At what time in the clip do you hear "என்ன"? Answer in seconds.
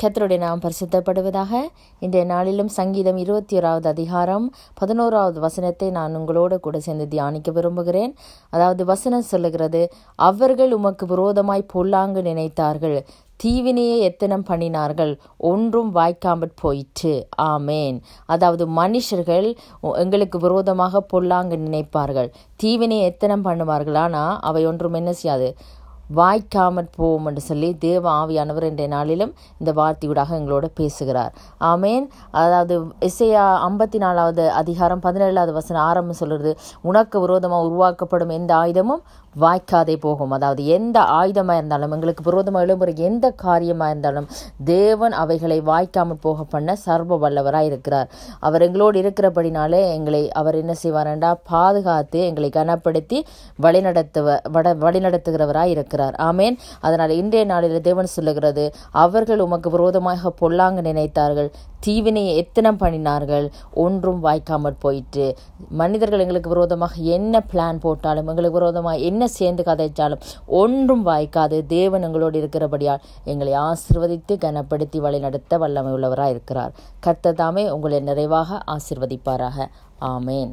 25.02-25.12, 50.54-50.74, 67.16-67.44, 69.10-69.28